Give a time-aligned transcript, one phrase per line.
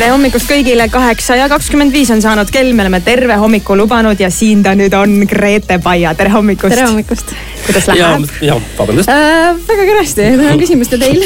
[0.00, 4.20] tere hommikust kõigile, kaheksa ja kakskümmend viis on saanud kell, me oleme terve hommiku lubanud
[4.20, 6.72] ja siin ta nüüd on, Grete Paia, tere hommikust.
[6.72, 7.34] tere hommikust.
[7.66, 8.24] kuidas läheb?
[8.40, 9.60] ja, vabandust äh,.
[9.68, 11.20] väga kenasti, tänan küsimust ja teil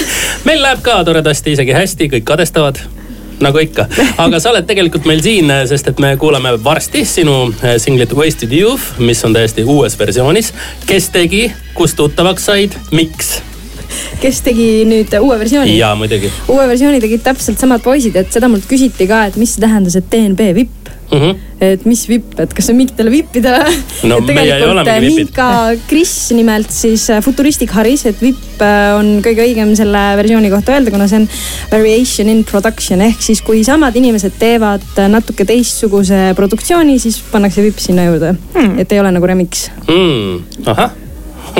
[0.48, 2.82] meil läheb ka toredasti, isegi hästi, kõik kadestavad
[3.46, 3.86] nagu ikka,
[4.26, 8.58] aga sa oled tegelikult meil siin, sest et me kuulame varsti sinu äh, singlit Wasted
[8.58, 10.50] Youth, mis on täiesti uues versioonis.
[10.90, 11.46] kes tegi,
[11.78, 13.36] kust tuttavaks said, miks?
[14.22, 15.76] Kes tegi nüüd uue versiooni?
[15.78, 16.32] jaa, muidugi.
[16.48, 19.98] uue versiooni tegid täpselt samad poisid, et seda mult küsiti ka, et mis see tähendas,
[20.00, 21.36] et DNB vipp Mm -hmm.
[21.60, 23.64] et mis vipp, et kas see on mingitele vippidele
[24.02, 24.16] no,?
[24.26, 25.00] vipid.
[25.00, 30.50] Minka Kris nimelt siis äh, Futuristic Haris, et vipp äh, on kõige õigem selle versiooni
[30.50, 31.28] kohta öelda, kuna see on
[31.70, 37.78] variation in production ehk siis kui samad inimesed teevad natuke teistsuguse produktsiooni, siis pannakse vipp
[37.78, 38.78] sinna juurde hmm..
[38.78, 40.66] et ei ole nagu remix mm..
[40.66, 41.03] ahah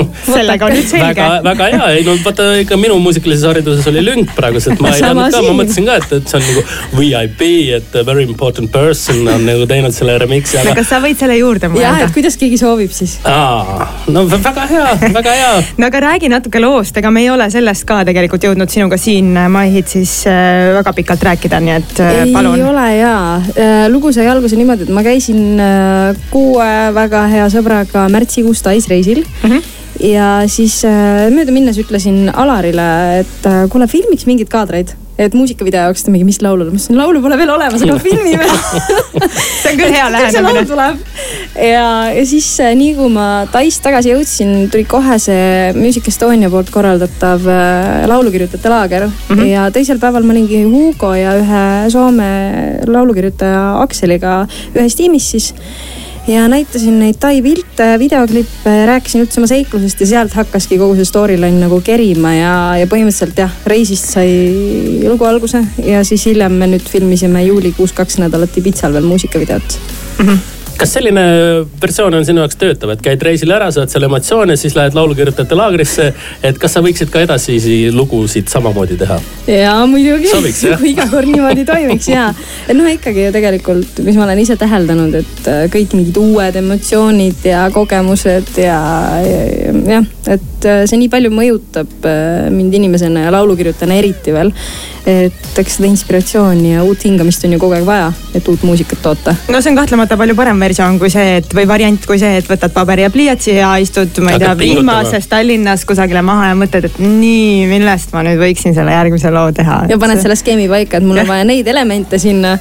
[0.35, 1.09] sellega on nüüd selge.
[1.11, 4.91] väga, väga hea, ei no vaata ikka minu muusikalises hariduses oli lünk praegu, sest ma
[4.93, 6.65] ei teadnud ka, ma mõtlesin ka, et, et see on nagu
[6.99, 7.43] VIP,
[7.79, 10.75] et very important person on nagu teinud selle remix'i aga....
[10.79, 11.85] kas sa võid selle juurde mõelda?
[11.85, 13.17] jah, et kuidas keegi soovib siis.
[13.25, 15.53] no väga hea, väga hea.
[15.79, 19.33] no aga räägi natuke loost, ega me ei ole sellest ka tegelikult jõudnud sinuga siin
[19.51, 22.59] MyHitsis äh, väga pikalt rääkida, nii et äh, ei palun.
[22.59, 25.61] ei ole äh, lugu sai alguse niimoodi, et ma käisin
[26.31, 29.49] kuue väga hea sõbraga märtsikuus Tais reisil mm.
[29.49, 32.87] -hmm ja siis äh, möödaminnes ütlesin Alarile,
[33.21, 36.97] et äh, kuule, filmiks mingeid kaadreid et muusikavideo jaoks ta mingi, mis laulule, ma ütlesin,
[36.99, 38.47] laulu pole veel olemas, aga filmime
[39.61, 40.87] see on küll hea lähenemine.
[41.55, 46.51] ja, ja siis äh, nii kui ma Tais tagasi jõudsin, tuli kohe see Music Estonia
[46.51, 47.47] poolt korraldatav
[48.11, 49.13] laulukirjutajate laager mm.
[49.31, 49.45] -hmm.
[49.53, 52.31] ja teisel päeval ma olingi Hugo ja ühe Soome
[52.87, 54.41] laulukirjutaja Akseliga
[54.75, 55.53] ühes tiimis siis
[56.27, 61.07] ja näitasin neid Tai pilte, videoklippe, rääkisin üldse oma seiklusest ja sealt hakkaski kogu see
[61.07, 64.31] storyline nagu kerima ja, ja põhimõtteliselt jah, reisist sai
[65.05, 69.79] lugu alguse ja siis hiljem me nüüd filmisime juulikuus kaks nädalat Ibitsal veel muusikavideot
[70.19, 70.27] mm.
[70.27, 71.23] -hmm kas selline
[71.81, 75.57] versioon on sinu jaoks töötav, et käid reisil ära, saad seal emotsioone, siis lähed laulukirjutajate
[75.57, 76.07] laagrisse.
[76.43, 79.19] et kas sa võiksid ka edasisi lugusid samamoodi teha?
[79.51, 82.27] ja muidugi, kui iga kord niimoodi toimiks ja.
[82.73, 87.47] noh, ikkagi ju tegelikult, mis ma olen ise täheldanud, et äh, kõik mingid uued emotsioonid
[87.47, 88.79] ja kogemused ja,
[89.25, 94.53] ja jah, et äh, see nii palju mõjutab äh, mind inimesena ja laulukirjutajana eriti veel
[95.05, 99.01] et eks seda inspiratsiooni ja uut hingamist on ju kogu aeg vaja, et uut muusikat
[99.05, 99.35] toota.
[99.53, 102.49] no see on kahtlemata palju parem versioon kui see, et või variant kui see, et
[102.49, 106.89] võtad paberi ja pliiatsi ja istud, ma ei tea, vihmases Tallinnas kusagile maha ja mõtled,
[106.89, 109.83] et nii, millest ma nüüd võiksin selle järgmise loo teha.
[109.91, 112.55] ja paned selle skeemi paika, et mul on vaja neid elemente sinna,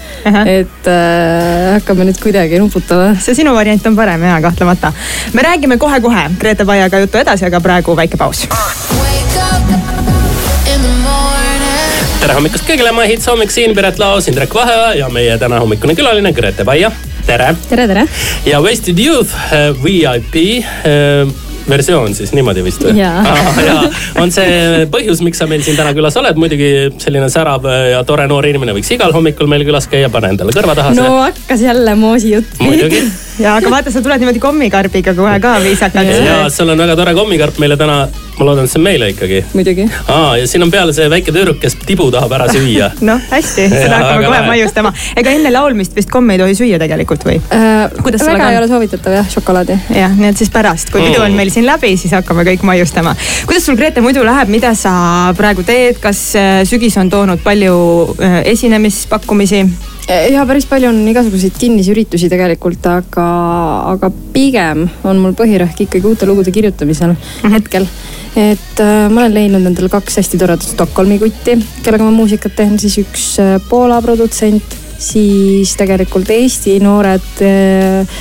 [0.44, 3.14] et äh, hakkame nüüd kuidagi nuputama.
[3.24, 4.92] see sinu variant on parem ja kahtlemata.
[5.32, 8.44] me räägime kohe-kohe Grete Paiaga juttu edasi, aga praegu väike paus.
[12.24, 15.92] Tere hommikust kõigile, ma Hits hommik siin, Piret Laos, Indrek Vaheoja ja meie täna hommikune
[15.98, 16.88] külaline Grete Paia.
[17.26, 17.50] tere.
[17.68, 18.06] tere, tere.
[18.48, 21.28] ja Wasted Youth äh, VIP äh,
[21.68, 22.94] versioon siis niimoodi vist või?
[22.96, 23.20] jaa.
[24.22, 26.70] on see põhjus, miks sa meil siin täna külas oled, muidugi
[27.02, 30.76] selline särav ja tore noor inimene võiks igal hommikul meil külas käia, pane endale kõrva
[30.80, 30.96] taha.
[30.96, 32.56] no hakkas jälle moosi jutt.
[32.64, 33.04] muidugi
[33.38, 36.12] ja aga vaata, sa tuled niimoodi kommikarbiga kohe ka viisakalt.
[36.26, 38.04] ja sul on väga tore kommikarp meile täna
[38.38, 39.40] ma loodan, et see on meile ikkagi.
[39.54, 39.86] muidugi.
[40.10, 43.68] aa, ja siin on peal see väike tüdruk, kes tibu tahab ära süüa noh, hästi,
[43.72, 44.92] seda hakkame kohe maiustama.
[45.20, 47.86] ega enne laulmist vist komme ei tohi süüa tegelikult või äh,?
[48.02, 49.78] kuidas väga ei ole soovitatav jah, šokolaadi.
[49.98, 51.42] jah, nii et siis pärast, kui pidu on mm.
[51.42, 53.16] meil siin läbi, siis hakkame kõik maiustama.
[53.46, 54.94] kuidas sul, Grete, muidu läheb, mida sa
[55.38, 57.74] praegu teed, kas äh, sügis on toonud palju
[58.18, 59.64] äh, esinemispakkumisi?
[60.08, 63.28] Ja päris palju on igasuguseid kinnisi üritusi tegelikult, aga,
[63.94, 67.56] aga pigem on mul põhirõhk ikkagi uute lugude kirjutamisel mm -hmm.
[67.56, 67.88] hetkel
[68.36, 71.54] et äh, ma olen leidnud endale kaks hästi toredat Stockholmi kutti,
[71.84, 78.18] kellega ma muusikat teen, siis üks äh, Poola produtsent, siis tegelikult Eesti noored äh,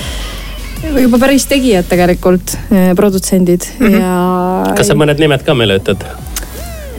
[1.02, 4.02] juba päris tegijad tegelikult, äh, produtsendid mm -hmm.
[4.02, 4.76] ja.
[4.78, 6.06] kas sa mõned nimed ka meile ütled?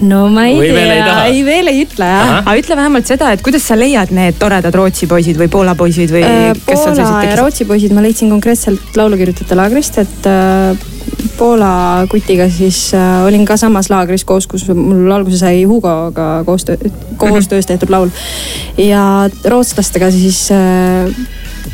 [0.02, 2.32] No ma ei või tea, ei veel ei ütle jah.
[2.40, 6.10] aga ütle vähemalt seda, et kuidas sa leiad need toredad Rootsi poisid või Poola poisid
[6.14, 6.50] või äh,?
[6.66, 10.90] Poola ja Rootsi poisid ma leidsin konkreetselt laulukirjutajate laagrist, et äh,
[11.38, 16.90] Poola kutiga siis äh, olin ka samas laagris koos, kus mul alguse sai Hugoga koostöö,
[17.20, 18.10] koostöös tehtud laul.
[18.78, 21.10] ja rootslastega siis äh,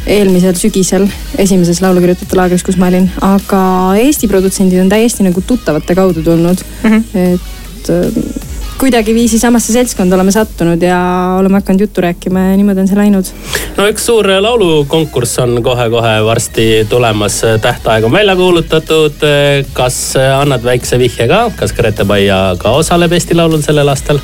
[0.06, 1.06] eelmisel sügisel
[1.38, 3.62] esimeses laulukirjutajate laagris, kus ma olin, aga
[4.00, 6.90] Eesti produtsendid on täiesti nagu tuttavate kaudu tulnud mm.
[6.90, 7.18] -hmm.
[7.34, 7.40] et
[7.88, 8.40] äh,
[8.80, 10.98] kuidagiviisi samasse seltskonda oleme sattunud ja
[11.38, 13.30] oleme hakanud juttu rääkima ja niimoodi on see läinud.
[13.76, 19.24] no üks suur laulukonkurss on kohe-kohe varsti tulemas, tähtaeg on välja kuulutatud.
[19.72, 24.20] kas annad väikse vihje ka, kas Grete Baia ka osaleb Eesti Laulul sellel aastal?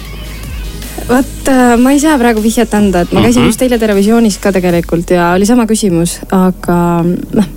[1.08, 3.52] vot äh, ma ei saa praegu vihjet anda, et ma käisin mm -hmm.
[3.52, 7.04] just eile Terevisioonis ka tegelikult ja oli sama küsimus, aga
[7.34, 7.52] noh,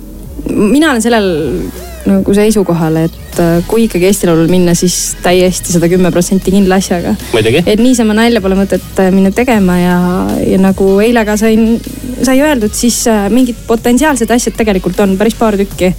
[0.56, 1.32] mina olen sellel
[2.08, 6.80] nagu seisukohal, et äh, kui ikkagi Eesti Laulul minna, siis täiesti sada kümme protsenti kindla
[6.80, 7.14] asjaga.
[7.66, 9.98] et niisama nalja pole mõtet äh, minna tegema ja,
[10.46, 11.76] ja nagu eile ka sain,
[12.22, 13.02] sai öeldud, siis
[13.32, 15.94] mingid potentsiaalsed asjad tegelikult on päris paar tükki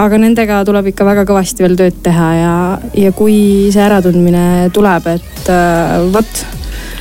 [0.00, 2.54] aga nendega tuleb ikka väga kõvasti veel tööd teha ja,
[2.96, 3.36] ja kui
[3.72, 6.42] see äratundmine tuleb, et äh, vot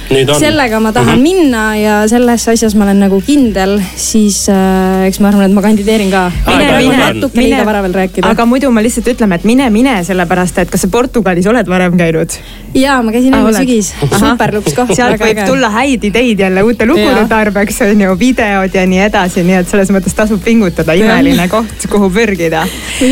[0.09, 1.41] sellega ma tahan mm -hmm.
[1.41, 5.61] minna ja selles asjas ma olen nagu kindel, siis äh, eks ma arvan, et ma
[5.61, 6.31] kandideerin ka.
[6.47, 8.29] mine, mine, natuke liiga vara veel rääkida.
[8.29, 11.97] aga muidu ma lihtsalt ütleme, et mine, mine sellepärast, et kas sa Portugalis oled varem
[11.97, 12.29] käinud?
[12.75, 14.93] ja ma käisin eelmine sügis, super luks koht.
[14.95, 15.47] sealt võib äge.
[15.47, 19.69] tulla häid ideid jälle uute lugude tarbeks on ju, videod ja nii edasi, nii et
[19.69, 22.65] selles mõttes tasub pingutada, imeline koht, kuhu pürgida.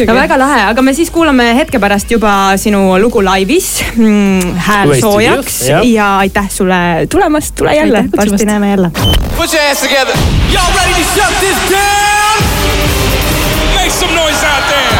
[0.08, 4.56] no väga lahe, aga me siis kuulame hetke pärast juba sinu lugu laivis mm,.
[4.70, 8.92] hääl soojaks ja aitäh sulle tulemast, tule jälle, varsti näeme jälle.
[9.38, 10.18] Put your hands together.
[10.54, 12.44] Y'all ready to shut this down?
[13.76, 14.94] Make some noise out there.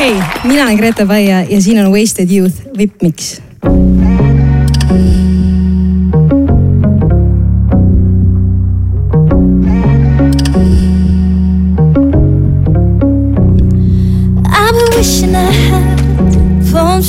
[0.00, 3.42] hei, mina olen Grete Paia ja siin on Wasted Youth Vipp Mix.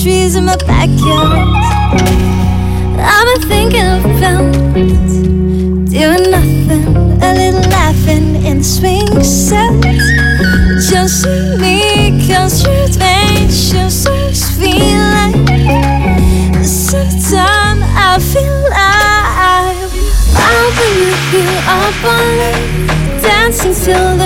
[0.02, 1.48] Trees in my backyard.
[2.98, 4.52] I've been thinking about
[5.94, 6.88] doing nothing,
[7.22, 9.72] a little laughing in the swing set.
[10.90, 11.28] Just
[11.60, 14.08] me, cause your adventures
[14.58, 19.92] feel like sometimes I feel like
[20.48, 21.46] I'll be with you
[21.78, 24.21] up night, dancing till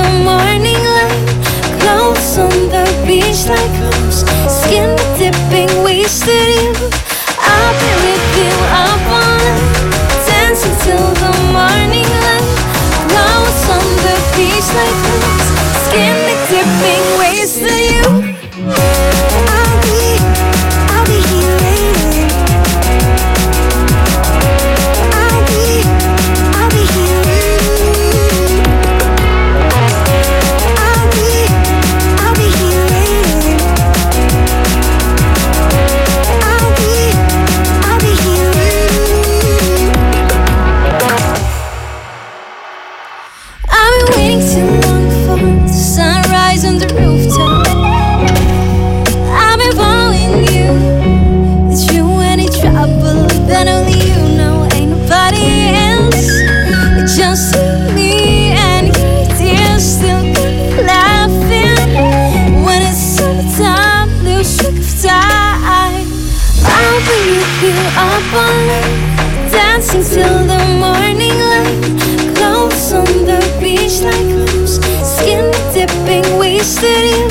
[76.06, 77.28] hoping we you.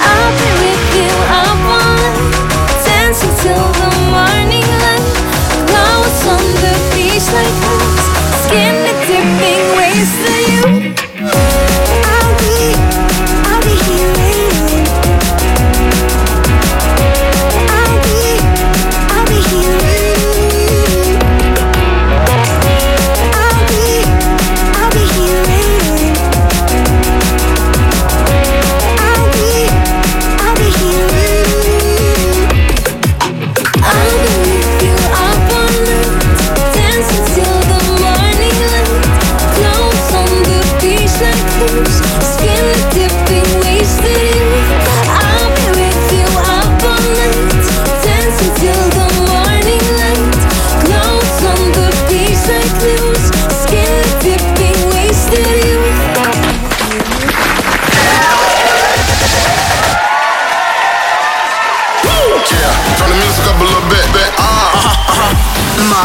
[0.00, 1.10] I'll be with you.
[1.28, 1.47] I'll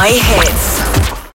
[0.03, 0.72] My hits.